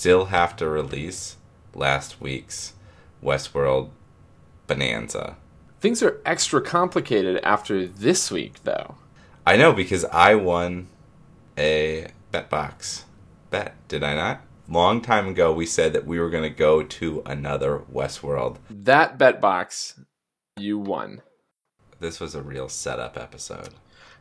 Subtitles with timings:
[0.00, 1.36] Still have to release
[1.74, 2.72] last week's
[3.22, 3.90] Westworld
[4.66, 5.36] Bonanza.
[5.78, 8.94] Things are extra complicated after this week, though.
[9.46, 10.88] I know because I won
[11.58, 13.04] a bet box
[13.50, 14.40] bet, did I not?
[14.70, 18.56] Long time ago, we said that we were going to go to another Westworld.
[18.70, 20.00] That bet box,
[20.56, 21.20] you won.
[21.98, 23.74] This was a real setup episode.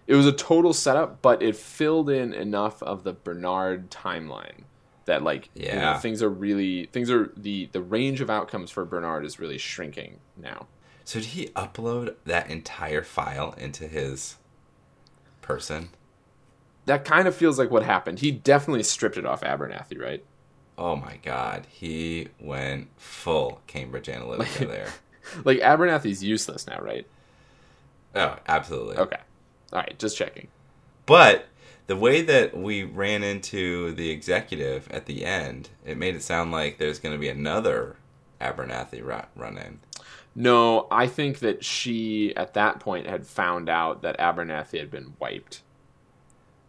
[0.07, 4.63] It was a total setup, but it filled in enough of the Bernard timeline
[5.09, 5.99] that, like, you know, Yeah.
[5.99, 10.19] things are really things are the the range of outcomes for Bernard is really shrinking
[10.37, 10.67] now.
[11.03, 14.37] So, did he upload that entire file into his
[15.41, 15.89] person?
[16.85, 18.19] That kind of feels like what happened.
[18.19, 20.23] He definitely stripped it off Abernathy, right?
[20.77, 24.87] Oh my god, he went full Cambridge Analytica there.
[25.43, 27.05] Like Abernathy's useless now, right?
[28.15, 28.97] Oh, absolutely.
[28.97, 29.19] Okay.
[29.71, 30.47] All right, just checking.
[31.05, 31.45] But
[31.89, 36.51] the way that we ran into the executive at the end, it made it sound
[36.51, 37.95] like there's going to be another
[38.39, 39.79] Abernathy run, in.
[40.35, 45.15] No, I think that she at that point had found out that Abernathy had been
[45.17, 45.63] wiped.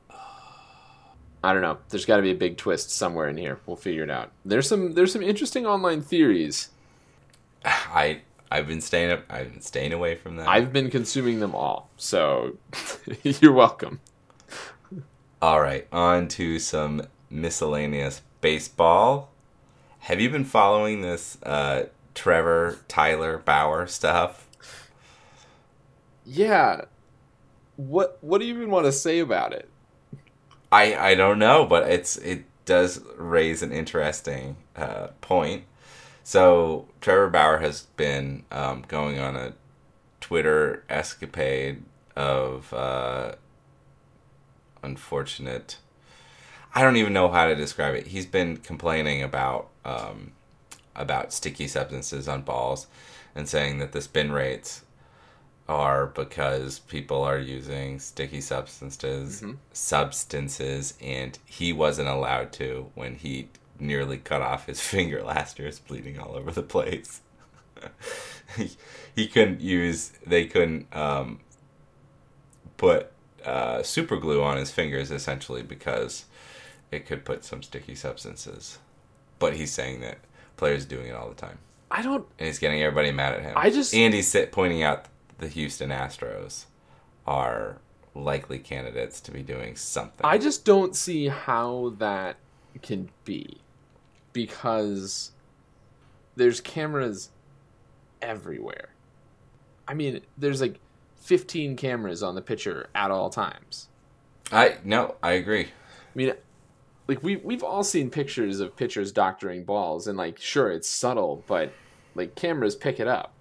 [0.10, 1.76] I don't know.
[1.90, 3.60] There's got to be a big twist somewhere in here.
[3.66, 4.32] We'll figure it out.
[4.46, 6.70] There's some there's some interesting online theories.
[7.66, 9.24] I I've been staying up.
[9.28, 10.48] I've been staying away from that.
[10.48, 11.90] I've been consuming them all.
[11.98, 12.56] So
[13.22, 14.00] you're welcome.
[15.42, 19.30] All right, on to some miscellaneous baseball.
[20.00, 21.84] Have you been following this uh,
[22.14, 24.46] Trevor Tyler Bauer stuff?
[26.26, 26.82] Yeah.
[27.76, 29.70] What what do you even want to say about it?
[30.70, 35.64] I I don't know, but it's it does raise an interesting uh, point.
[36.22, 39.54] So Trevor Bauer has been um, going on a
[40.20, 41.82] Twitter escapade
[42.14, 43.36] of uh,
[44.82, 45.78] unfortunate.
[46.74, 48.08] I don't even know how to describe it.
[48.08, 50.32] He's been complaining about um,
[50.94, 52.86] about sticky substances on balls
[53.34, 54.82] and saying that the spin rates
[55.68, 63.48] are because people are using sticky substances substances and he wasn't allowed to when he
[63.78, 67.20] nearly cut off his finger last year it's bleeding all over the place
[68.56, 68.70] he,
[69.14, 71.38] he couldn't use they couldn't um,
[72.76, 73.12] put
[73.44, 76.24] uh, super glue on his fingers essentially because
[76.90, 78.78] it could put some sticky substances
[79.38, 80.18] but he's saying that
[80.56, 81.58] players are doing it all the time
[81.90, 83.52] I don't and he's getting everybody mad at him.
[83.56, 85.06] I just- and he's pointing out
[85.38, 86.66] the Houston Astros
[87.26, 87.78] are
[88.14, 90.20] likely candidates to be doing something.
[90.24, 92.36] I just don't see how that
[92.82, 93.58] can be
[94.32, 95.32] because
[96.36, 97.30] there's cameras
[98.22, 98.90] everywhere.
[99.88, 100.78] I mean, there's like
[101.20, 103.88] 15 cameras on the pitcher at all times.
[104.50, 105.64] I no, I agree.
[105.64, 105.68] I
[106.14, 106.32] mean,
[107.06, 111.44] like we we've all seen pictures of pitchers doctoring balls and like sure it's subtle,
[111.46, 111.72] but
[112.14, 113.32] like cameras pick it up.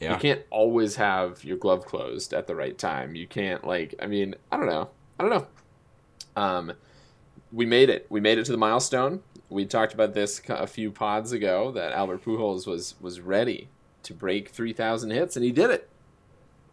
[0.00, 3.14] Yeah, You can't always have your glove closed at the right time.
[3.14, 4.88] You can't like I mean, I don't know.
[5.18, 5.46] I don't know.
[6.42, 6.72] Um
[7.52, 8.06] we made it.
[8.08, 9.22] We made it to the milestone.
[9.50, 13.68] We talked about this a few pods ago that Albert Pujols was was ready
[14.04, 15.89] to break 3000 hits and he did it.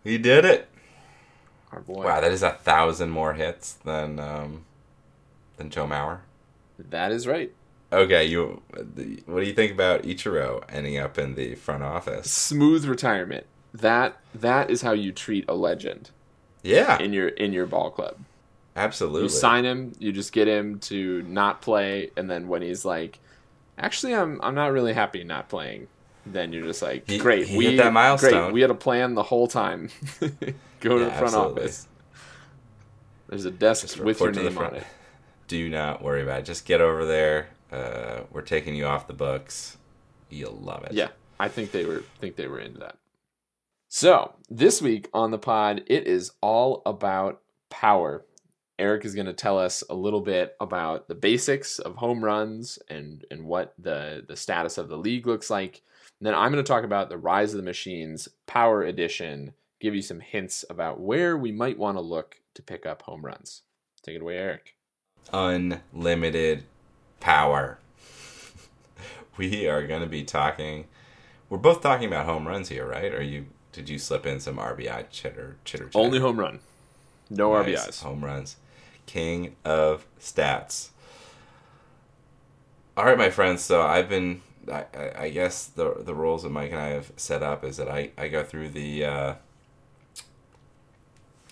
[0.08, 0.70] He did it.
[1.72, 2.04] Our boy.
[2.06, 4.66] Wow, that is a thousand more hits than um,
[5.58, 6.20] than Joe Mauer.
[6.80, 7.52] That is right.
[7.92, 8.62] Okay, you.
[9.26, 12.30] What do you think about Ichiro ending up in the front office?
[12.32, 13.46] Smooth retirement.
[13.74, 16.10] That that is how you treat a legend
[16.64, 18.18] Yeah, in your in your ball club.
[18.76, 19.24] absolutely.
[19.24, 23.20] You sign him, you just get him to not play, and then when he's like,
[23.78, 25.88] "Actually, I'm I'm not really happy not playing,"
[26.34, 28.32] then you're just like, He- "Great, he we hit that milestone.
[28.46, 29.90] Great, we had a plan the whole time.
[30.20, 31.62] Go to Yeah, the front absolutely.
[31.64, 31.88] office.
[33.28, 34.84] There's a desk Just with your report to the name on it.
[35.48, 36.46] Do not worry about it.
[36.46, 37.48] Just get over there.
[37.72, 39.78] Uh, we're taking you off the books.
[40.30, 40.94] You'll love it.
[40.94, 41.10] Yeah,
[41.40, 42.98] I think they were think they were into that.
[43.90, 48.26] So this week on the pod, it is all about power.
[48.80, 52.78] Eric is going to tell us a little bit about the basics of home runs
[52.90, 55.82] and and what the the status of the league looks like.
[56.20, 59.94] And then I'm going to talk about the Rise of the Machines Power Edition, give
[59.94, 63.62] you some hints about where we might want to look to pick up home runs.
[64.02, 64.76] Take it away, Eric.
[65.32, 66.64] Unlimited
[67.20, 67.78] power.
[69.38, 70.86] we are going to be talking.
[71.50, 73.14] We're both talking about home runs here, right?
[73.14, 75.86] Or you did you slip in some RBI chitter chitter?
[75.86, 76.00] chitter?
[76.00, 76.60] Only home run,
[77.30, 77.88] no Nice.
[77.88, 78.02] RBIs.
[78.04, 78.58] Home runs.
[79.06, 80.90] King of stats.
[82.96, 83.62] All right, my friends.
[83.62, 84.42] So I've been.
[84.70, 84.86] I,
[85.16, 88.12] I, guess the the rules that Mike and I have set up is that I,
[88.18, 89.34] I go through the uh,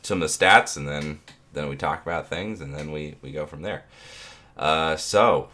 [0.02, 1.20] some of the stats and then
[1.54, 3.86] then we talk about things and then we, we go from there.
[4.58, 5.50] Uh, so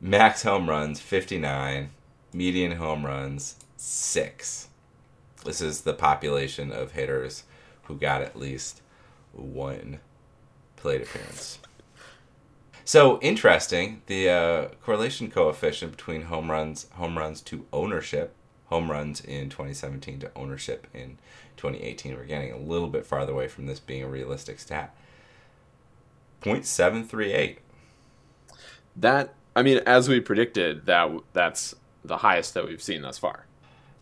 [0.00, 1.90] max home runs fifty nine,
[2.32, 4.68] median home runs six.
[5.44, 7.44] This is the population of hitters
[7.84, 8.82] who got at least
[9.32, 10.00] one
[10.76, 11.58] plate appearance.
[12.84, 18.34] So interesting, the uh, correlation coefficient between home runs, home runs to ownership,
[18.66, 21.18] home runs in 2017 to ownership in
[21.56, 22.16] 2018.
[22.16, 24.94] We're getting a little bit farther away from this being a realistic stat.
[26.42, 27.58] 0.738.
[28.96, 31.74] That I mean, as we predicted, that that's
[32.04, 33.46] the highest that we've seen thus far.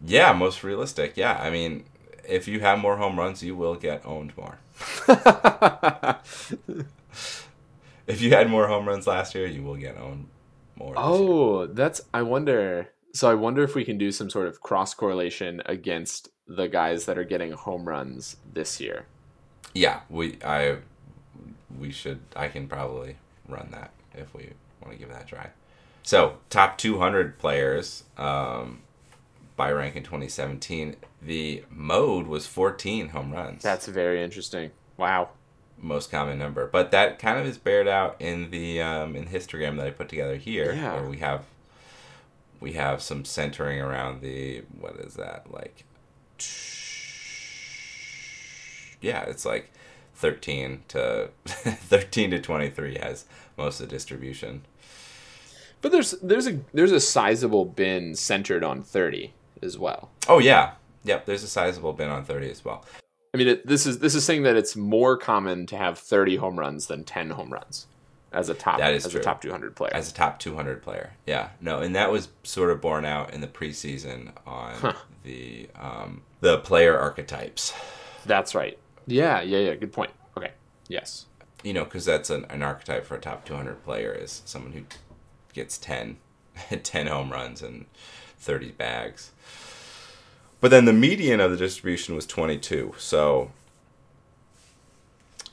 [0.04, 1.16] Yeah, most realistic.
[1.16, 1.84] Yeah, I mean,
[2.26, 4.58] if you have more home runs, you will get owned more.
[8.08, 10.28] If you had more home runs last year, you will get owned
[10.76, 10.94] more.
[10.96, 12.00] oh, that's.
[12.12, 12.88] I wonder.
[13.12, 17.04] So I wonder if we can do some sort of cross correlation against the guys
[17.04, 19.06] that are getting home runs this year.
[19.74, 20.78] Yeah, we I
[21.78, 23.16] we should I can probably
[23.46, 24.50] run that if we
[24.82, 25.50] want to give that a try.
[26.02, 28.80] So top 200 players um,
[29.56, 30.96] by rank in 2017.
[31.20, 33.62] The mode was 14 home runs.
[33.62, 34.70] That's very interesting.
[34.96, 35.30] Wow.
[35.80, 39.30] Most common number, but that kind of is bared out in the um, in the
[39.30, 40.94] histogram that I put together here, Yeah.
[40.94, 41.44] where we have
[42.60, 45.84] we have some centering around the what is that like?
[49.00, 49.70] Yeah, it's like
[50.14, 53.24] thirteen to thirteen to twenty three has
[53.56, 54.62] most of the distribution.
[55.80, 59.32] But there's there's a there's a sizable bin centered on 30
[59.62, 60.10] as well.
[60.28, 60.72] Oh yeah,
[61.04, 61.24] yep.
[61.26, 62.84] There's a sizable bin on thirty as well.
[63.34, 66.36] I mean, it, this is this is saying that it's more common to have 30
[66.36, 67.86] home runs than 10 home runs
[68.32, 69.20] as a top That is as true.
[69.20, 69.90] a top 200 player.
[69.94, 71.12] as a top 200 player.
[71.26, 74.92] Yeah, no, and that was sort of borne out in the preseason on Huh.
[75.24, 77.72] the um, the player archetypes.
[78.26, 78.78] That's right.
[79.06, 79.74] Yeah, yeah, yeah.
[79.74, 80.10] Good point.
[80.36, 80.52] Okay.
[80.88, 81.26] Yes.
[81.64, 84.82] You know, because that's an, an archetype for a top 200 player is someone who
[85.52, 86.16] gets 10,
[86.82, 87.86] 10 home runs and
[88.38, 89.32] 30 bags.
[90.60, 92.94] But then the median of the distribution was 22.
[92.98, 93.50] So,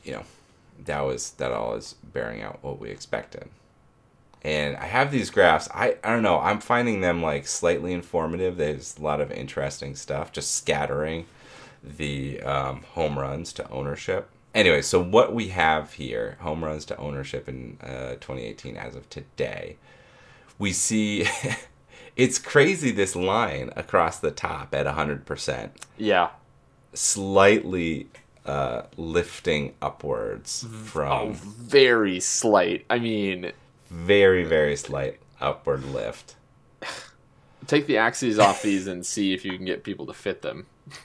[0.03, 0.23] you know,
[0.83, 3.49] that was that all is bearing out what we expected.
[4.43, 5.67] And I have these graphs.
[5.73, 6.39] I, I don't know.
[6.39, 8.57] I'm finding them like slightly informative.
[8.57, 11.25] There's a lot of interesting stuff, just scattering
[11.83, 14.29] the um, home runs to ownership.
[14.53, 19.09] Anyway, so what we have here, home runs to ownership in uh, 2018 as of
[19.09, 19.77] today,
[20.57, 21.27] we see
[22.15, 26.29] it's crazy this line across the top at 100%, Yeah.
[26.93, 28.07] slightly
[28.45, 32.85] uh, lifting upwards from Oh, very slight.
[32.89, 33.51] I mean,
[33.89, 36.35] very, very slight upward lift.
[37.67, 40.67] take the axes off these and see if you can get people to fit them.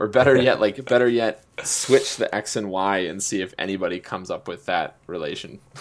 [0.00, 3.98] Or better yet, like better yet, switch the x and y and see if anybody
[3.98, 5.58] comes up with that relation.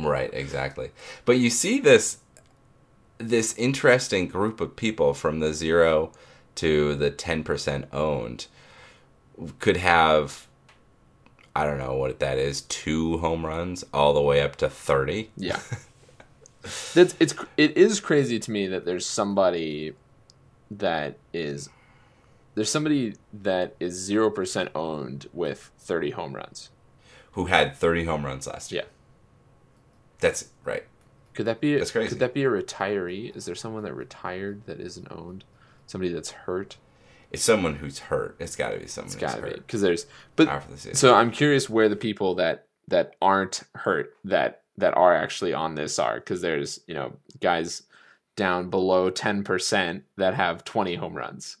[0.00, 0.90] Right, exactly.
[1.24, 2.18] But you see this
[3.28, 6.12] this interesting group of people from the 0
[6.56, 8.46] to the 10% owned
[9.58, 10.46] could have
[11.54, 15.30] I don't know what that is, two home runs all the way up to 30.
[15.36, 15.60] Yeah.
[16.94, 19.94] That's it's it is crazy to me that there's somebody
[20.70, 21.68] that is
[22.54, 26.70] there's somebody that is zero percent owned with thirty home runs.
[27.32, 28.82] Who had 30 home runs last year.
[28.82, 28.88] Yeah.
[30.20, 30.84] That's right.
[31.34, 32.10] Could that be That's crazy.
[32.10, 33.34] could that be a retiree?
[33.34, 35.44] Is there someone that retired that isn't owned?
[35.86, 36.76] Somebody that's hurt?
[37.30, 38.36] It's someone who's hurt.
[38.38, 39.54] It's got to be someone It's who's gotta be.
[39.54, 44.62] Because there's but the so I'm curious where the people that that aren't hurt that
[44.76, 47.82] that are actually on this are because there's you know guys
[48.36, 51.58] down below 10% that have 20 home runs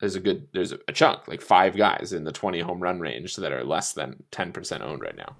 [0.00, 3.00] there's a good there's a, a chunk like five guys in the 20 home run
[3.00, 5.36] range that are less than 10% owned right now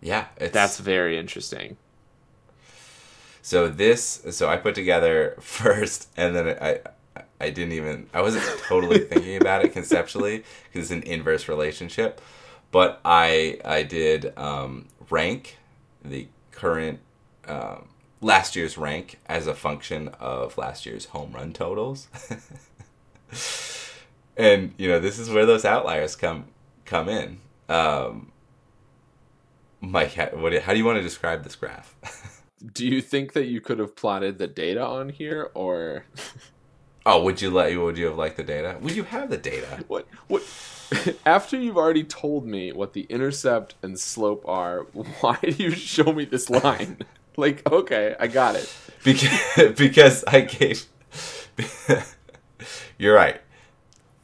[0.00, 1.76] yeah, it's, that's very interesting
[3.44, 6.80] So this, so I put together first, and then I,
[7.38, 12.22] I didn't even, I wasn't totally thinking about it conceptually because it's an inverse relationship,
[12.72, 15.58] but I I did um, rank
[16.02, 17.00] the current
[17.46, 17.88] um,
[18.22, 22.08] last year's rank as a function of last year's home run totals.
[24.38, 26.46] and you know this is where those outliers come
[26.86, 27.40] come in.
[27.68, 28.32] Um,
[29.82, 31.94] Mike, how, what, how do you want to describe this graph?
[32.72, 36.04] Do you think that you could have plotted the data on here, or
[37.06, 38.76] oh, would you let you would you have liked the data?
[38.80, 39.84] Would you have the data?
[39.88, 40.06] what?
[40.28, 40.42] What?
[41.26, 44.80] After you've already told me what the intercept and slope are,
[45.20, 46.98] why do you show me this line?
[47.36, 48.74] like, okay, I got it.
[49.02, 50.86] Because because I gave.
[52.98, 53.40] You're right.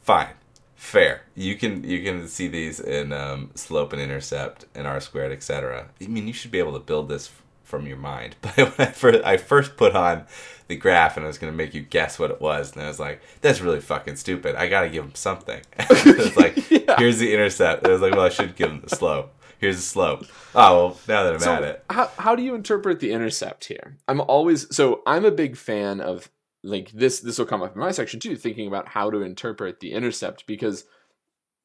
[0.01, 0.29] Fine.
[0.75, 1.21] Fair.
[1.35, 5.89] You can you can see these in um, slope and intercept and r squared, etc.
[6.01, 7.29] I mean, you should be able to build this
[7.71, 8.35] from your mind.
[8.41, 10.25] But when I first, I first put on
[10.67, 12.87] the graph and I was going to make you guess what it was, and I
[12.87, 14.55] was like, "That's really fucking stupid.
[14.55, 16.97] I got to give him something." it's like, Yeah.
[16.99, 19.33] "Here's the intercept." And I was like, "Well, I should give him the slope.
[19.57, 22.53] Here's the slope." Oh well, now that I'm So at it, how how do you
[22.53, 23.97] interpret the intercept here?
[24.07, 26.29] I'm always so I'm a big fan of
[26.63, 29.79] like this this will come up in my section too, thinking about how to interpret
[29.79, 30.85] the intercept because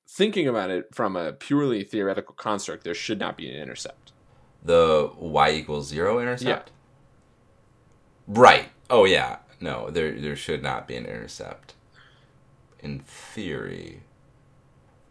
[0.08, 4.12] thinking about it from a purely theoretical construct, there should not be an intercept.
[4.66, 6.70] The y equals zero intercept.
[8.26, 8.68] Right.
[8.90, 9.38] Oh yeah.
[9.60, 11.74] No, there there should not be an intercept.
[12.80, 14.02] In theory.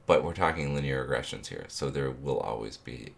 [0.06, 3.14] But we're talking linear regressions here, so there will always be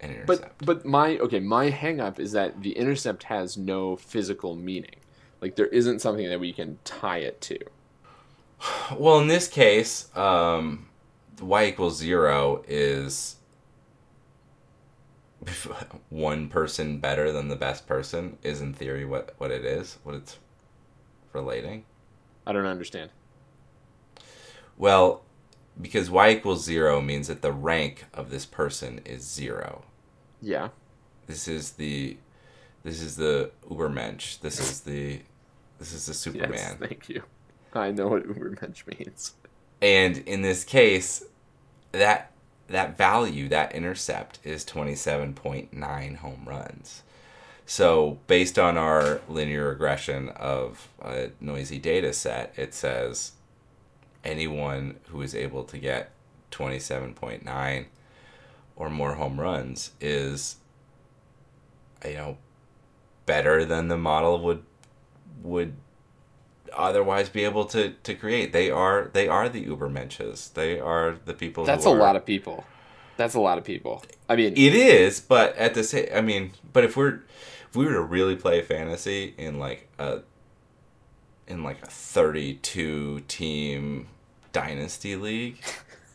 [0.00, 0.58] an intercept.
[0.58, 4.96] But but my okay, my hang up is that the intercept has no physical meaning.
[5.40, 7.58] Like there isn't something that we can tie it to.
[8.96, 10.88] well, in this case, um,
[11.40, 13.36] y equals zero is
[16.10, 20.14] one person better than the best person is in theory what, what it is, what
[20.14, 20.38] it's
[21.32, 21.84] relating.
[22.46, 23.10] I don't understand.
[24.76, 25.22] Well,
[25.80, 29.84] because y equals zero means that the rank of this person is zero.
[30.40, 30.68] Yeah.
[31.26, 32.16] This is the
[32.82, 34.40] this is the Ubermensch.
[34.40, 35.20] This is the
[35.78, 36.52] this is the Superman.
[36.52, 37.22] Yes, thank you.
[37.72, 39.34] I know what Ubermensch means.
[39.80, 41.24] And in this case,
[41.92, 42.31] that
[42.72, 47.02] that value, that intercept is 27.9 home runs.
[47.64, 53.32] So, based on our linear regression of a noisy data set, it says
[54.24, 56.10] anyone who is able to get
[56.50, 57.86] 27.9
[58.76, 60.56] or more home runs is
[62.04, 62.36] you know
[63.26, 64.62] better than the model would
[65.42, 65.74] would
[66.76, 68.52] otherwise be able to to create.
[68.52, 70.52] They are they are the Ubermensches.
[70.54, 71.64] They are the people.
[71.64, 72.64] That's a are, lot of people.
[73.16, 74.02] That's a lot of people.
[74.28, 77.20] I mean, It is, but at the same, I mean, but if we're
[77.68, 80.20] if we were to really play fantasy in like a
[81.46, 84.08] in like a thirty-two team
[84.52, 85.58] dynasty league,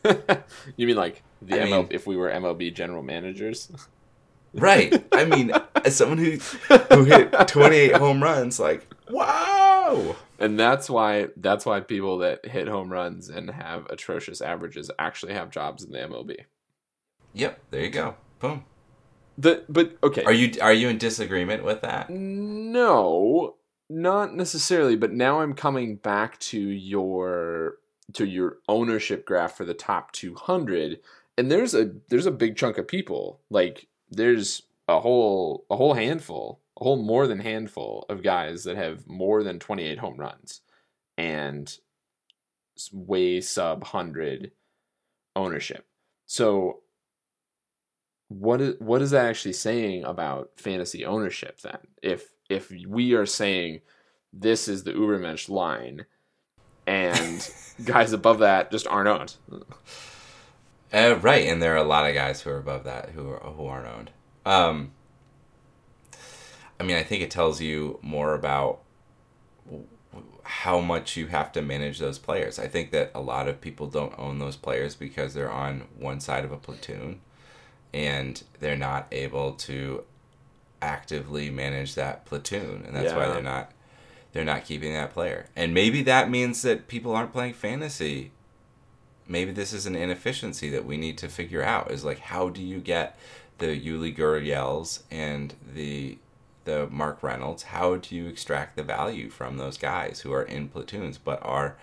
[0.76, 3.70] you mean like the I ML, mean- if we were MLB general managers?
[4.54, 5.04] right?
[5.12, 5.52] I mean,
[5.84, 6.32] as someone who
[6.92, 10.16] who hit twenty-eight home runs, like wow.
[10.38, 15.34] And that's why that's why people that hit home runs and have atrocious averages actually
[15.34, 16.36] have jobs in the MLB.
[17.34, 18.14] Yep, there you go.
[18.38, 18.64] Boom.
[19.36, 20.24] The but okay.
[20.24, 22.10] Are you are you in disagreement with that?
[22.10, 23.56] No,
[23.88, 27.78] not necessarily, but now I'm coming back to your
[28.14, 30.98] to your ownership graph for the top 200
[31.36, 35.94] and there's a there's a big chunk of people like there's a whole a whole
[35.94, 40.60] handful, a whole more than handful of guys that have more than 28 home runs
[41.16, 41.78] and
[42.92, 44.52] way sub 100
[45.34, 45.86] ownership.
[46.26, 46.80] So
[48.28, 51.78] what is what is that actually saying about fantasy ownership then?
[52.02, 53.80] If if we are saying
[54.32, 56.04] this is the Ubermensch line
[56.86, 57.50] and
[57.84, 59.36] guys above that just aren't owned.
[60.92, 63.40] Uh, right, and there are a lot of guys who are above that who are,
[63.40, 64.10] who aren't owned.
[64.46, 64.92] Um,
[66.80, 68.80] I mean, I think it tells you more about
[70.42, 72.58] how much you have to manage those players.
[72.58, 76.20] I think that a lot of people don't own those players because they're on one
[76.20, 77.20] side of a platoon,
[77.92, 80.04] and they're not able to
[80.80, 83.72] actively manage that platoon, and that's why they're not
[84.32, 85.46] they're not keeping that player.
[85.56, 88.30] And maybe that means that people aren't playing fantasy
[89.28, 92.62] maybe this is an inefficiency that we need to figure out is like how do
[92.62, 93.18] you get
[93.58, 96.16] the Yuli Gurriels and the
[96.68, 100.68] the Mark Reynolds how do you extract the value from those guys who are in
[100.68, 101.76] platoons but are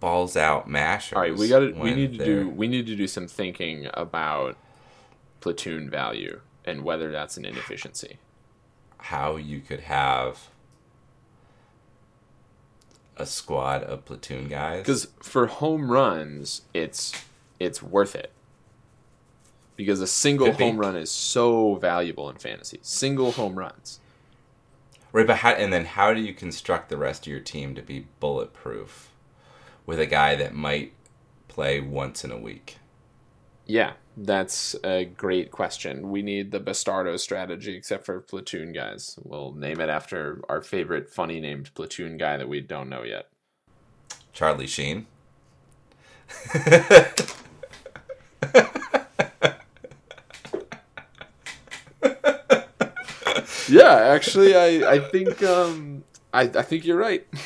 [0.00, 3.06] balls out mashers All right, we got we need to do we need to do
[3.06, 4.56] some thinking about
[5.40, 8.18] platoon value and whether that's an inefficiency.
[8.98, 10.48] how you could have
[13.16, 14.80] a squad of platoon guys.
[14.80, 17.12] Because for home runs, it's
[17.58, 18.32] it's worth it.
[19.76, 20.64] Because a single Could be.
[20.64, 22.78] home run is so valuable in fantasy.
[22.82, 24.00] Single home runs.
[25.12, 27.82] Right, but how, and then how do you construct the rest of your team to
[27.82, 29.10] be bulletproof
[29.84, 30.92] with a guy that might
[31.48, 32.78] play once in a week?
[33.66, 36.10] Yeah, that's a great question.
[36.10, 39.18] We need the Bastardo strategy, except for platoon guys.
[39.22, 43.28] We'll name it after our favorite funny named platoon guy that we don't know yet.
[44.32, 45.06] Charlie Sheen.
[53.68, 57.26] Yeah, actually, I I think um I I think you're right.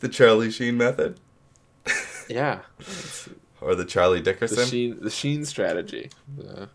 [0.00, 1.18] The Charlie Sheen method?
[2.28, 2.60] Yeah,
[3.62, 4.66] Or the Charlie the Dickerson?
[4.66, 6.10] Sheen the Sheen strategy.
[6.38, 6.66] Uh,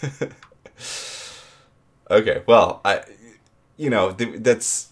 [2.10, 3.02] Okay, well, I,
[3.76, 4.88] you know, th- that's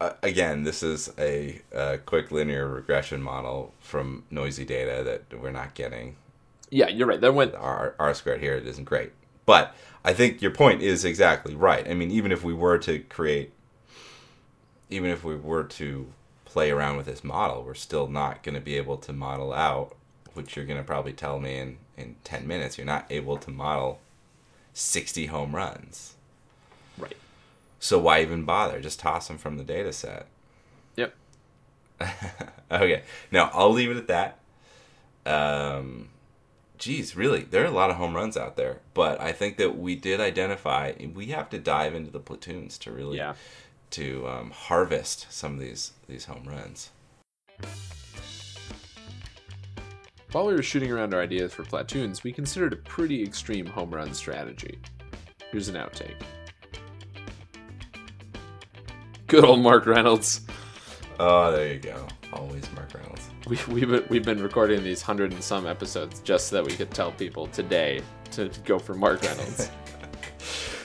[0.00, 5.50] uh, again, this is a, uh quick linear regression model from noisy data that we're
[5.52, 6.16] not getting.
[6.70, 7.20] yeah, you're right.
[7.20, 9.12] That went R R squared here it isn't great,
[9.46, 11.88] but I think your point is exactly right.
[11.88, 13.52] I mean, even if we were to create,
[14.90, 16.12] even if we were to
[16.44, 19.96] play around with this model, we're still not going to be able to model out,
[20.34, 22.78] which you're going to probably tell me in in ten minutes.
[22.78, 24.00] You're not able to model
[24.74, 26.14] sixty home runs.
[26.98, 27.16] right.
[27.78, 28.80] So why even bother?
[28.80, 30.26] Just toss them from the data set.
[30.96, 31.14] Yep.
[32.70, 33.02] okay.
[33.30, 34.38] Now I'll leave it at that.
[35.24, 36.08] Um,
[36.82, 39.78] geez, really, there are a lot of home runs out there, but I think that
[39.78, 43.34] we did identify we have to dive into the platoons to really Yeah.
[43.90, 46.90] to um, harvest some of these these home runs.
[50.32, 53.94] While we were shooting around our ideas for platoons, we considered a pretty extreme home
[53.94, 54.80] run strategy.
[55.52, 56.20] Here's an outtake.
[59.28, 60.40] Good old Mark Reynolds.
[61.24, 62.08] Oh, there you go.
[62.32, 63.30] Always Mark Reynolds.
[63.46, 66.76] We, we've, been, we've been recording these hundred and some episodes just so that we
[66.76, 68.02] could tell people today
[68.32, 69.70] to go for Mark Reynolds.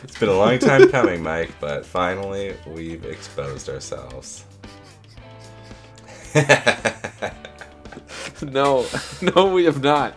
[0.04, 4.46] It's been a long time coming, Mike, but finally we've exposed ourselves.
[8.44, 8.86] no,
[9.36, 10.14] no, we have not.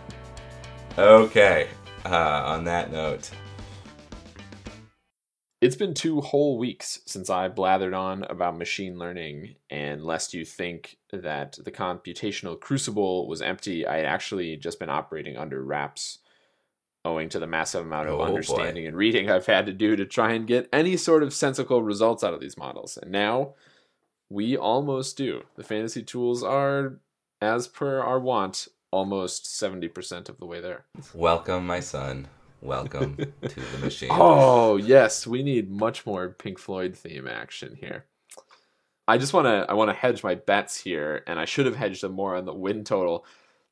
[0.99, 1.67] okay.
[2.05, 3.31] Uh, on that note,
[5.61, 10.43] It's been two whole weeks since I blathered on about machine learning, and lest you
[10.43, 16.17] think that the computational crucible was empty, I had actually just been operating under wraps,
[17.05, 18.23] owing to the massive amount of Oh, boy.
[18.23, 21.83] understanding and reading I've had to do to try and get any sort of sensical
[21.83, 22.97] results out of these models.
[22.97, 23.53] And now
[24.29, 25.43] we almost do.
[25.57, 26.97] The fantasy tools are,
[27.39, 30.85] as per our want, almost 70% of the way there.
[31.13, 32.29] welcome, my son.
[32.61, 34.09] Welcome to the machine.
[34.11, 38.05] Oh yes, we need much more Pink Floyd theme action here.
[39.07, 41.75] I just want to I want to hedge my bets here, and I should have
[41.75, 43.25] hedged them more on the win total.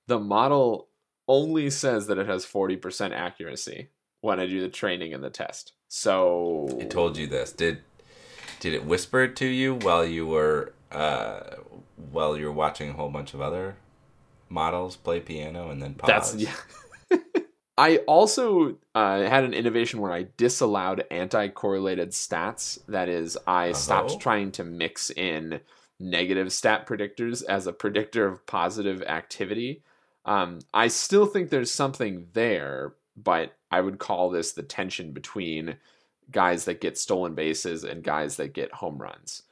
[0.07, 0.87] The model
[1.27, 3.89] only says that it has forty percent accuracy
[4.21, 5.73] when I do the training and the test.
[5.87, 7.51] So It told you this.
[7.51, 7.79] Did
[8.59, 11.41] did it whisper it to you while you were uh,
[12.11, 13.77] while you were watching a whole bunch of other
[14.49, 16.07] models play piano and then pause?
[16.07, 16.53] that's yeah.
[17.79, 22.77] I also uh, had an innovation where I disallowed anti-correlated stats.
[22.87, 24.17] That is, I stopped Oh.
[24.19, 25.61] trying to mix in
[25.97, 29.81] negative stat predictors as a predictor of positive activity.
[30.25, 35.77] Um, I still think there's something there, but I would call this the tension between
[36.31, 39.43] guys that get stolen bases and guys that get home runs.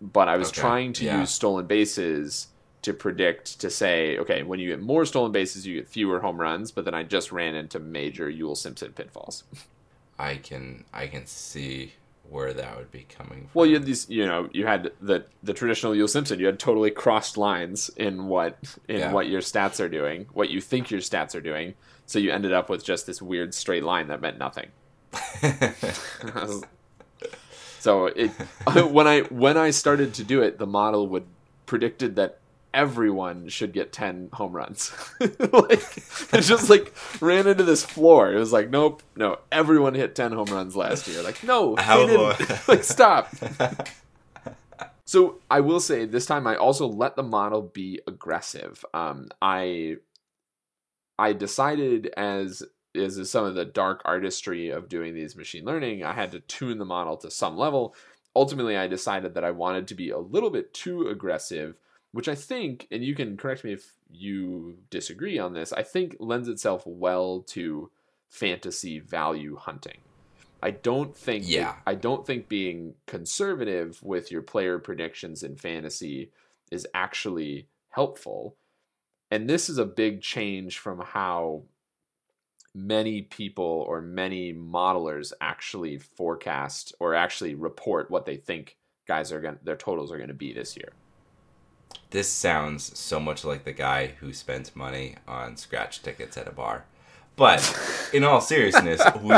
[0.00, 1.20] But I was Okay, trying to yeah.
[1.20, 2.48] use stolen bases
[2.84, 6.40] to predict to say, okay, when you get more stolen bases, you get fewer home
[6.40, 6.70] runs.
[6.70, 9.44] But then I just ran into major Yule Simpson pitfalls.
[10.18, 11.94] I can I can see
[12.30, 13.50] where that would be coming from.
[13.52, 16.38] Well, you had these, you know, you had the the traditional Yule Simpson.
[16.38, 19.12] You had totally crossed lines in what in Yeah.
[19.12, 21.74] what your stats are doing, what you think your stats are doing.
[22.06, 24.68] So you ended up with just this weird straight line that meant nothing.
[27.80, 28.28] so it
[28.90, 31.24] when I when I started to do it, the model would
[31.66, 32.38] predicted that
[32.74, 34.92] everyone should get 10 home runs.
[35.20, 35.96] like
[36.32, 38.32] it just like ran into this floor.
[38.32, 41.22] It was like nope, no, everyone hit 10 home runs last year.
[41.22, 42.68] Like no, How didn't.
[42.68, 43.34] like stop.
[45.06, 48.84] So I will say this time I also let the model be aggressive.
[48.92, 49.96] Um, I
[51.18, 52.62] I decided as
[52.94, 56.78] is some of the dark artistry of doing these machine learning, I had to tune
[56.78, 57.94] the model to some level.
[58.36, 61.76] Ultimately, I decided that I wanted to be a little bit too aggressive,
[62.14, 66.14] which I think, and you can correct me if you disagree on this, I think
[66.20, 67.90] lends itself well to
[68.28, 69.98] fantasy value hunting.
[70.62, 71.74] I don't think Yeah.
[71.84, 76.30] I don't think being conservative with your player predictions in fantasy
[76.70, 78.58] is actually helpful.
[79.32, 81.64] And this is a big change from how
[82.72, 88.76] many people or many modelers actually forecast or actually report what they think
[89.08, 90.92] guys are going their totals are going to be this year.
[92.10, 96.52] This sounds so much like the guy who spends money on scratch tickets at a
[96.52, 96.84] bar.
[97.36, 99.34] But in all seriousness, we,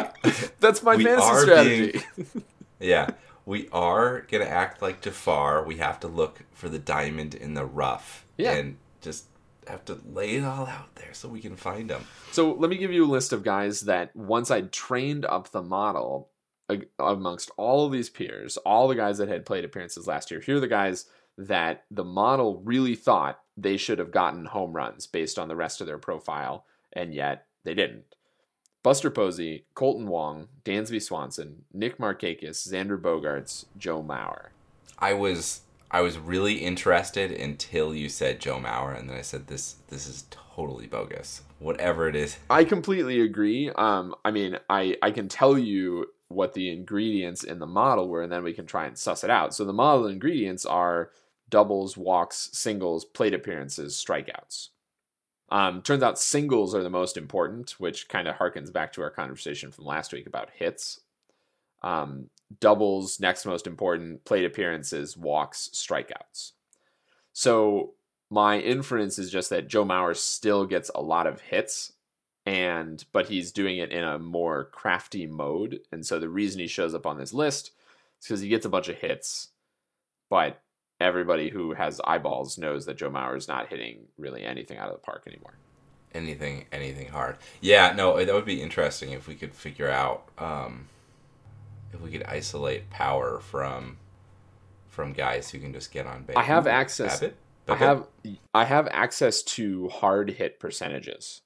[0.60, 2.00] that's my we fantasy strategy.
[2.16, 2.44] being-
[2.78, 3.10] yeah,
[3.46, 5.64] we are gonna act like Jafar.
[5.64, 8.52] We have to look for the diamond in the rough, Yeah.
[8.52, 9.24] and just
[9.66, 12.04] have to lay it all out there so we can find them.
[12.32, 15.62] So let me give you a list of guys that once I trained up the
[15.62, 16.28] model
[16.98, 20.56] amongst all of these peers, all the guys that had played appearances last year, here
[20.56, 21.06] are the guys
[21.38, 25.80] that the model really thought they should have gotten home runs based on the rest
[25.80, 28.04] of their profile, and yet they didn't.
[28.82, 34.50] Buster Posey, Kolten Wong, Dansby Swanson, Nick Markakis, Xander Bogaerts, Joe Mauer.
[34.98, 39.46] I was I was really interested until you said Joe Mauer, and then I said
[39.48, 41.42] this this is totally bogus.
[41.58, 43.70] Whatever it is, I completely agree.
[43.70, 48.22] Um, I mean, I I can tell you what the ingredients in the model were,
[48.22, 49.54] and then we can try and suss it out.
[49.54, 51.10] So the model ingredients are
[51.48, 54.68] doubles, walks, singles, plate appearances, strikeouts.
[55.48, 59.10] Um, turns out singles are the most important, which kind of harkens back to our
[59.10, 61.00] conversation from last week about hits.
[61.82, 62.30] Um,
[62.60, 66.52] doubles, next most important, plate appearances, walks, strikeouts.
[67.32, 67.94] So
[68.30, 71.92] my inference is just that Joe Mauer still gets a lot of hits
[72.44, 76.66] and but he's doing it in a more crafty mode and so the reason he
[76.68, 77.72] shows up on this list
[78.20, 79.48] is because he gets a bunch of hits
[80.30, 80.62] but
[81.00, 84.94] everybody who has eyeballs knows that Joe Mauer is not hitting really anything out of
[84.94, 85.54] the park anymore.
[86.14, 87.36] anything anything hard.
[87.60, 90.88] Yeah, no, that would be interesting if we could figure out um,
[91.92, 93.98] if we could isolate power from
[94.88, 96.36] from guys who can just get on base.
[96.36, 97.34] I have access Babip?
[97.68, 98.06] I have
[98.54, 101.42] I have access to hard hit percentages.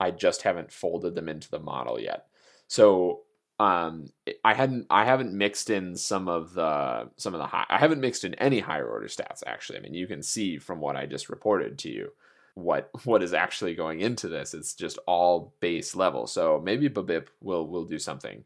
[0.00, 2.26] I just haven't folded them into the model yet.
[2.66, 3.20] So
[3.60, 4.10] um
[4.42, 8.00] I hadn't I haven't mixed in some of the some of the high I haven't
[8.00, 9.78] mixed in any higher order stats actually.
[9.78, 12.12] I mean you can see from what I just reported to you
[12.54, 14.54] what what is actually going into this.
[14.54, 16.26] It's just all base level.
[16.26, 18.44] So maybe Babip will will do something.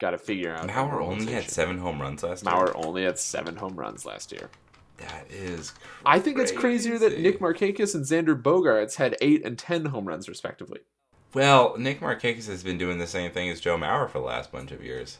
[0.00, 0.66] Got to figure out.
[0.66, 2.52] Mauer only had seven home runs last year.
[2.52, 4.50] Mauer only had seven home runs last year.
[4.96, 5.72] That is.
[6.04, 7.20] I think it's crazier that.
[7.20, 10.80] Nick Markakis and Xander Bogaerts had eight and ten home runs respectively.
[11.34, 14.52] Well, Nick Markakis has been doing the same thing as Joe Mauer for the last
[14.52, 15.18] bunch of years.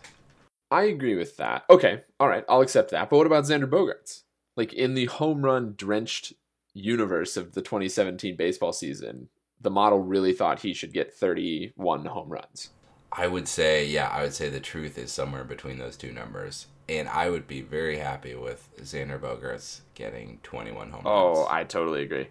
[0.71, 1.65] I agree with that.
[1.71, 3.11] Okay, all right, I'll accept that.
[3.11, 4.23] But what about Xander Bogaerts?
[4.57, 6.35] Like in the home run drenched
[6.75, 9.29] universe of the 2017 baseball season,
[9.61, 12.71] the model really thought he should get 31 home runs.
[13.13, 16.67] I would say, yeah, I would say the truth is somewhere between those two numbers.
[16.89, 21.39] And I would be very happy with Xander Bogaerts getting 21 home oh, runs.
[21.39, 22.29] Oh, I totally agree.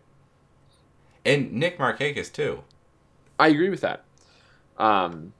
[1.23, 2.63] and Nick Markakis, too.
[3.41, 4.03] I agree with that.
[4.77, 5.33] Um,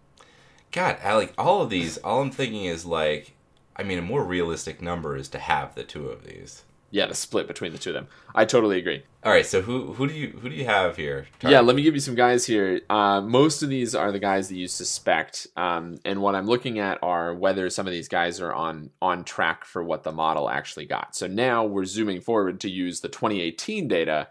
[0.72, 1.98] God, I like all of these.
[2.00, 3.34] All I'm thinking is like,
[3.76, 6.64] I mean, a more realistic number is to have the two of these.
[6.94, 8.08] yeah, the split between the two of them.
[8.36, 9.04] I totally agree.
[9.24, 11.28] All right, so who who do you who do you have here?
[11.44, 12.82] Yeah, let me give you some guys here.
[12.90, 16.80] Uh, most of these are the guys that you suspect, um, and what I'm looking
[16.80, 20.50] at are whether some of these guys are on on track for what the model
[20.50, 21.16] actually got.
[21.16, 24.28] So now we're zooming forward to use the 2018 data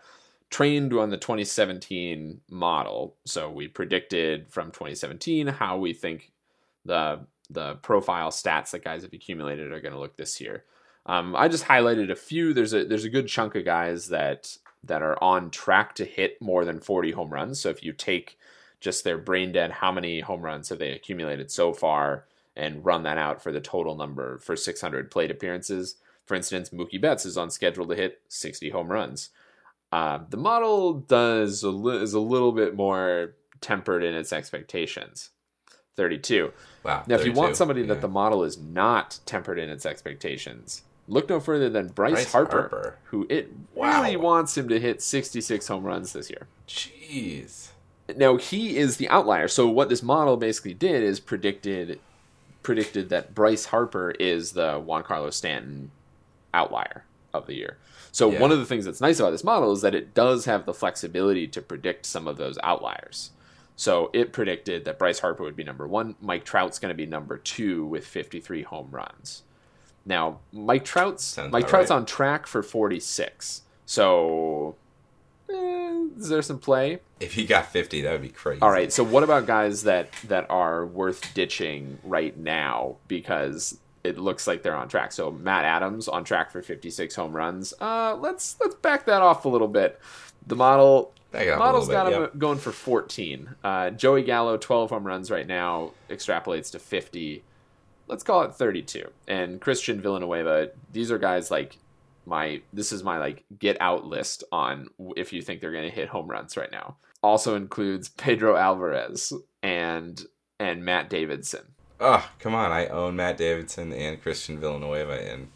[0.50, 3.16] trained on the 2017 model.
[3.24, 6.32] So we predicted from 2017 how we think
[6.84, 10.64] the the profile stats that guys have accumulated are going to look this year.
[11.06, 12.52] Um, I just highlighted a few.
[12.52, 16.40] There's a there's a good chunk of guys that that are on track to hit
[16.40, 17.60] more than 40 home runs.
[17.60, 18.38] So if you take
[18.80, 22.24] just their brain dead, how many home runs have they accumulated so far,
[22.56, 25.96] and run that out for the total number for 600 plate appearances.
[26.26, 29.30] For instance, Mookie Betts is on schedule to hit 60 home runs.
[29.92, 35.30] Uh, the model does a li- is a little bit more tempered in its expectations.
[35.96, 36.52] 32.
[36.84, 37.02] Wow.
[37.06, 41.28] Now, if you want somebody that the model is not tempered in its expectations, look
[41.28, 42.98] no further than Bryce, Bryce Harper, Harper.
[43.04, 44.00] who it Wow.
[44.02, 46.46] really wants him to hit 66 home runs this year.
[46.68, 47.68] Jeez.
[48.16, 49.48] Now he is the outlier.
[49.48, 52.00] So what this model basically did is predicted
[52.62, 55.90] predicted that Bryce Harper is the Giancarlo Stanton
[56.52, 57.78] outlier of the year.
[58.12, 58.40] So Yeah.
[58.40, 60.74] one of the things that's nice about this model is that it does have the
[60.74, 63.30] flexibility to predict some of those outliers.
[63.76, 66.16] So it predicted that Bryce Harper would be number one.
[66.20, 69.42] Mike Trout's going to be number two with 53 home runs.
[70.04, 71.96] Now Mike Trout's Sounds Mike Trout's right.
[71.96, 73.62] on track for 46.
[73.86, 74.76] So
[75.50, 77.00] eh, is there some play?
[77.20, 78.60] If he got 50, that would be crazy.
[78.62, 78.92] All right.
[78.92, 84.62] So what about guys that that are worth ditching right now because it looks like
[84.62, 85.12] they're on track.
[85.12, 87.74] So Matt Adams on track for 56 home runs.
[87.80, 90.00] Uh, let's let's back that off a little bit.
[90.46, 92.38] The model Back it up model's got bit, him yep.
[92.38, 93.54] going for 14.
[93.62, 97.44] Uh, Joey Gallo 12 home runs right now extrapolates to 50.
[98.08, 99.08] Let's call it 32.
[99.28, 100.70] And Christian Villanueva.
[100.92, 101.78] These are guys like
[102.26, 105.94] my this is my like get out list on if you think they're going to
[105.94, 106.96] hit home runs right now.
[107.22, 109.32] Also includes Pedro Alvarez
[109.62, 110.24] and
[110.58, 111.74] and Matt Davidson.
[112.00, 112.72] Oh, come on.
[112.72, 115.48] I own Matt Davidson and Christian Villanueva in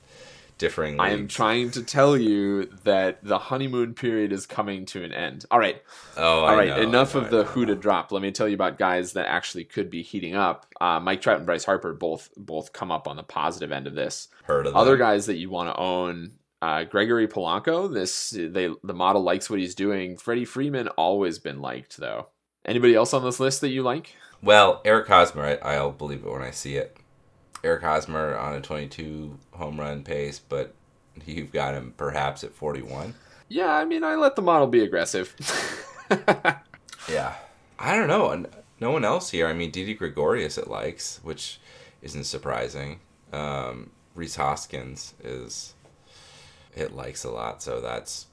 [0.59, 5.13] differing I am trying to tell you that the honeymoon period is coming to an
[5.13, 5.45] end.
[5.51, 5.83] All right,
[6.17, 6.69] oh, all I right.
[6.69, 8.13] know, enough know, of the who to drop.
[8.13, 10.67] Let me tell you about guys that actually could be heating up.
[10.81, 13.95] Uh, Mike Trout and Bryce Harper both both come up on the positive end of
[13.95, 14.29] this.
[14.45, 15.01] Heard of Other them.
[15.01, 16.33] guys that you want to own.
[16.63, 17.93] Uh, Gregory Polanco.
[17.93, 20.17] This they the model likes what he's doing.
[20.17, 22.29] Freddie Freeman always been liked though.
[22.65, 24.15] Anybody else on this list that you like?
[24.45, 26.97] Well, Eric Hosmer, I, I'll believe it when I see it.
[27.63, 30.75] Eric Hosmer on a 22 home run pace, but
[31.25, 33.15] you've got him perhaps at 41.
[33.49, 35.35] Yeah, I mean, I let the model be aggressive.
[37.09, 37.35] Yeah.
[37.79, 38.31] I don't know.
[38.31, 38.49] and
[38.81, 39.47] No one else here.
[39.47, 41.61] I mean, Didi Gregorius it likes, which
[42.03, 43.01] isn't surprising.
[43.33, 45.75] Um, Rhys Hoskins is
[46.75, 48.27] it likes a lot, so that's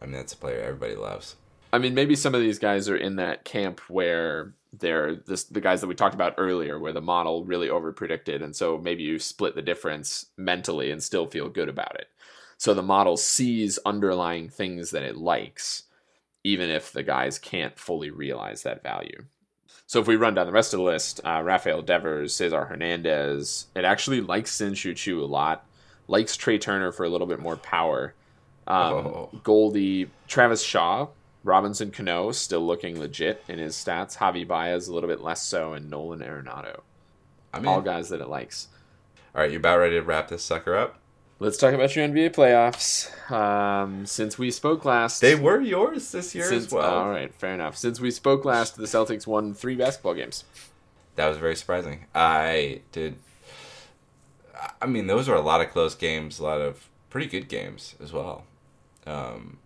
[0.00, 1.36] I mean that's a player everybody loves.
[1.72, 5.60] I mean, maybe some of these guys are in that camp where they're this, the
[5.60, 9.18] guys that we talked about earlier, where the model really overpredicted, and so maybe you
[9.18, 12.08] split the difference mentally and still feel good about it.
[12.58, 15.84] So the model sees underlying things that it likes,
[16.44, 19.24] even if the guys can't fully realize that value.
[19.86, 23.66] So if we run down the rest of the list, uh, Rafael Devers, Cesar Hernandez,
[23.76, 25.64] it actually likes Shin-Soo Choo a lot,
[26.08, 28.14] likes Trea Turner for a little bit more power.
[28.66, 29.30] Um, Oh.
[29.44, 31.08] Goldie, Travis Shaw,
[31.46, 34.16] Robinson Cano still looking legit in his stats.
[34.16, 36.80] Javi Baez a little bit less so, and Nolan Arenado,
[37.54, 38.68] I mean, all guys that it likes.
[39.34, 40.98] all right, you about ready to wrap this sucker up?
[41.38, 43.30] Let's talk about your NBA playoffs.
[43.30, 46.98] Um, since we spoke last, They were yours this year since, as well.
[46.98, 47.76] All right, fair enough.
[47.76, 50.44] Since we spoke last, the Celtics won three basketball games.
[51.14, 52.06] That was very surprising.
[52.14, 53.16] I did.
[54.80, 57.94] I mean, those were a lot of close games, a lot of pretty good games
[58.02, 58.44] as well.
[59.06, 59.58] Um,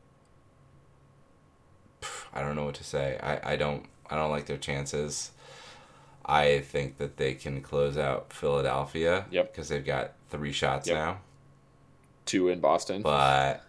[2.33, 3.19] I don't know what to say.
[3.23, 5.31] I, I don't I don't like their chances.
[6.25, 9.27] I think that they can close out Philadelphia.
[9.31, 9.53] Yep.
[9.53, 10.97] Because they've got three shots Yep.
[10.97, 11.19] now,
[12.27, 13.03] Two in Boston.
[13.03, 13.65] but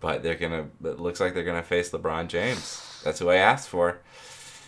[0.00, 0.68] but they're gonna.
[0.84, 3.00] It looks like they're gonna face LeBron James.
[3.04, 4.00] That's who I asked for.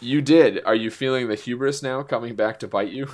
[0.01, 0.63] You did.
[0.65, 3.09] Are you feeling the hubris now coming back to bite you?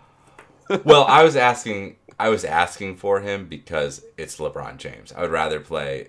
[0.84, 5.12] well, I was asking I was asking for him because it's LeBron James.
[5.12, 6.08] I would rather play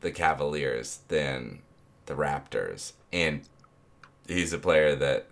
[0.00, 1.60] the Cavaliers than
[2.06, 2.92] the Raptors.
[3.12, 3.42] And
[4.26, 5.26] he's a player that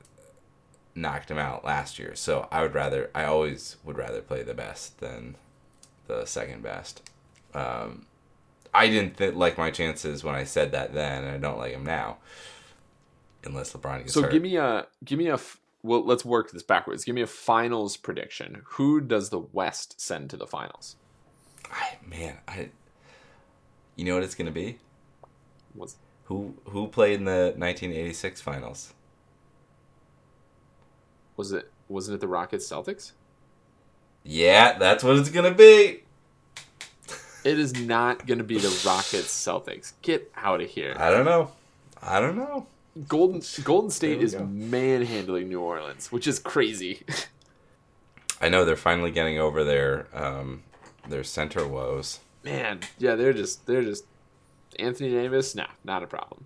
[0.95, 2.15] knocked him out last year.
[2.15, 5.37] So I would rather I always would rather play the best than
[6.07, 7.09] the second best.
[7.55, 8.07] Um,
[8.73, 11.73] I didn't th- like my chances when I said that then, and I don't like
[11.73, 12.19] them now.
[13.45, 14.33] Unless LeBron gets so hurt.
[14.33, 16.05] give me a give me a f- well.
[16.05, 17.05] Let's work this backwards.
[17.05, 18.63] Give me a finals prediction.
[18.65, 20.97] Who does the West send to the finals?
[21.71, 22.71] I, man, I.
[23.97, 24.79] You know what it's gonna be?
[25.75, 28.95] What's Who who played in the 1986 finals?
[31.37, 31.71] was it?
[31.89, 33.13] Wasn't it the Rockets Celtics?
[34.23, 36.05] Yeah, that's what it's gonna be.
[37.45, 39.93] It is not going to be the Rockets Celtics.
[40.01, 40.97] Get out of here.
[40.99, 41.53] I don't know.
[42.03, 42.67] I don't know.
[43.07, 44.47] Golden Golden State is go.
[44.47, 47.03] manhandling New Orleans, which is crazy.
[48.41, 50.63] I know they're finally getting over their um
[51.09, 52.21] their center woes.
[52.45, 54.05] Man, yeah, they're just they're just
[54.79, 55.55] Anthony Davis.
[55.55, 56.45] Nah, not a problem.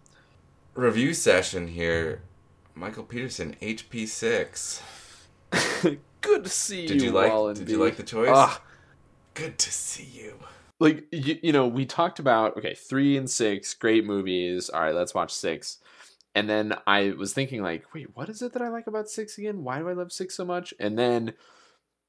[0.75, 2.23] Review session here.
[2.75, 4.83] Michael Peterson, HP six.
[6.21, 7.09] Good to see Did you.
[7.09, 7.57] you like?
[7.57, 8.31] Did you like the choice?
[8.33, 8.61] Ah,
[9.35, 10.39] Good to see you.
[10.81, 14.69] like you, you know, we talked about okay, three and six, great movies.
[14.71, 15.79] All right, let's watch six.
[16.35, 19.39] And then I was thinking, like, wait, what is it that I like about six
[19.39, 19.65] again?
[19.65, 20.73] Why do I love six so much?
[20.79, 21.33] And then,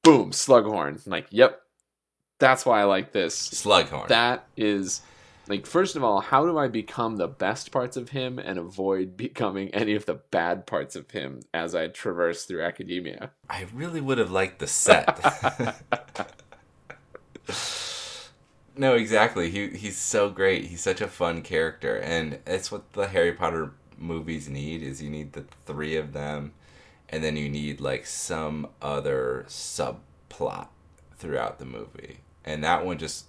[0.04, 1.04] boom, Slughorn.
[1.04, 1.62] I'm like, yep,
[2.38, 3.36] that's why I like this.
[3.50, 4.08] Slughorn.
[4.10, 5.02] That is
[5.50, 9.18] like, first of all, how do I become the best parts of him and avoid
[9.18, 13.32] becoming any of the bad parts of him as I traverse through academia?
[13.50, 15.20] I really would have liked the set.
[18.78, 19.50] no, exactly.
[19.50, 20.66] He he's so great.
[20.66, 24.84] He's such a fun character, and it's what the Harry Potter movies need.
[24.84, 26.54] Is you need the three of them,
[27.10, 30.68] and then you need like some other subplot
[31.18, 33.26] throughout the movie, and that one just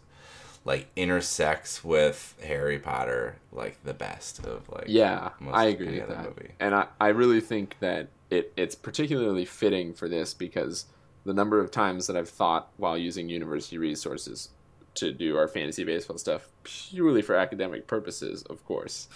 [0.64, 6.08] like intersects with Harry Potter like the best of like Yeah, most I agree with
[6.08, 6.24] that.
[6.24, 6.50] movie.
[6.60, 10.86] And I, I really think that it, it's particularly fitting for this because
[11.24, 14.50] the number of times that I've thought while using university resources
[14.96, 19.08] to do our fantasy baseball stuff purely for academic purposes, of course.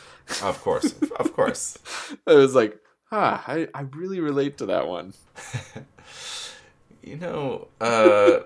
[0.42, 1.78] Of course, of course.
[2.26, 2.78] I was like,
[3.12, 5.14] ah, I, I really relate to that one.
[7.02, 8.40] you know, uh,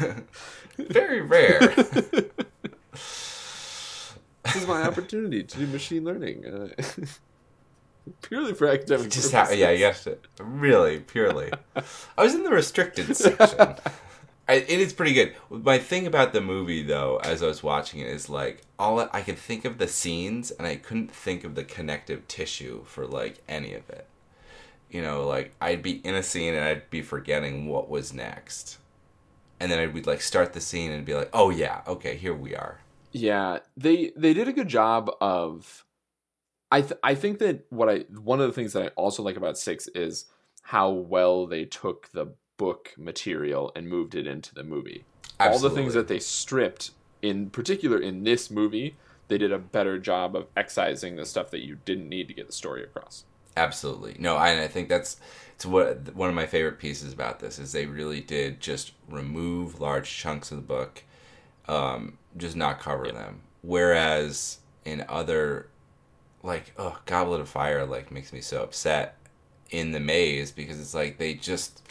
[0.88, 1.58] very rare.
[4.42, 6.46] this is my opportunity to do machine learning.
[6.46, 6.68] Uh,
[8.22, 9.62] purely for academic Just purposes.
[9.62, 10.26] ha- yeah, it.
[10.40, 11.50] Really, purely.
[11.76, 13.76] I was in the restricted section.
[14.48, 15.34] I, it is pretty good.
[15.50, 19.08] My thing about the movie, though, as I was watching it, is like all I,
[19.12, 23.06] I could think of the scenes, and I couldn't think of the connective tissue for
[23.06, 24.06] like any of it.
[24.90, 28.76] You know, like I'd be in a scene and I'd be forgetting what was next,
[29.62, 32.34] and then I'd be like start the scene and be like, oh yeah, okay, here
[32.34, 32.80] we are.
[33.12, 35.84] Yeah, they they did a good job of.
[36.72, 39.36] I th- I think that what I one of the things that I also like
[39.36, 40.26] about six is
[40.62, 45.04] how well they took the book material and moved it into the movie.
[45.38, 48.96] All the things that they stripped, in particular in this movie,
[49.28, 52.48] they did a better job of excising the stuff that you didn't need to get
[52.48, 53.24] the story across.
[53.56, 54.16] Absolutely.
[54.18, 55.18] No, I, and I think that's
[55.54, 59.80] it's what one of my favorite pieces about this is they really did just remove
[59.80, 61.02] large chunks of the book,
[61.68, 63.42] um, just not cover them.
[63.62, 65.68] Whereas in other,
[66.42, 69.16] like oh, Goblet of Fire, like makes me so upset
[69.70, 71.82] in the maze because it's like they just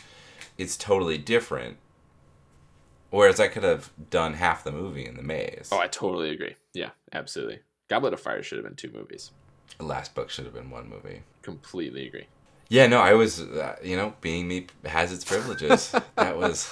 [0.58, 1.78] it's totally different.
[3.10, 5.70] Whereas I could have done half the movie in the maze.
[5.72, 6.56] Oh, I totally agree.
[6.74, 7.60] Yeah, absolutely.
[7.90, 9.32] Goblet of Fire should have been two movies.
[9.78, 11.24] The last book should have been one movie.
[11.42, 12.28] Completely agree.
[12.70, 15.94] Yeah, no, I was, uh, you know, being me has its privileges.
[16.16, 16.70] that was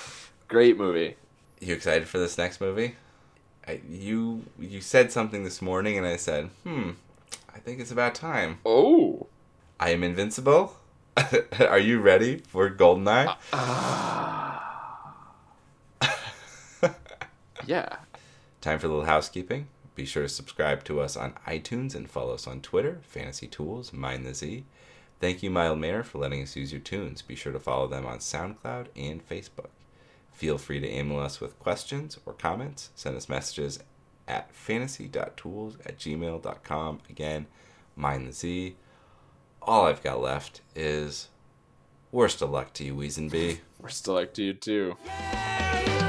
[0.48, 1.16] Great movie.
[1.60, 2.96] You excited for this next movie?
[3.68, 6.92] I, you you said something this morning, and I said, "Hmm,
[7.54, 9.28] I think it's about time." Oh.
[9.80, 10.76] I am invincible.
[11.60, 13.36] Are you ready for Goldeneye?
[17.70, 17.98] Yeah.
[18.62, 19.68] Time for a little housekeeping.
[20.00, 23.92] Be sure to subscribe to us on iTunes and follow us on Twitter, Fantasy Tools,
[23.92, 24.64] Mind the Z.
[25.20, 27.22] Thank you, Mild Manor, for letting us use your tunes.
[27.22, 29.72] Be sure to follow them on SoundCloud and Facebook.
[30.32, 32.92] Feel free to email us with questions or comments.
[32.96, 33.80] Send us messages
[34.26, 37.00] at fantasy.tools at gmail.com.
[37.10, 37.48] Again,
[37.98, 38.78] Mind the Z.
[39.62, 41.28] All I've got left is
[42.14, 43.60] worst of luck to you, Weezenbee.
[43.82, 44.96] We're still like to you too.
[45.06, 46.09] Yeah.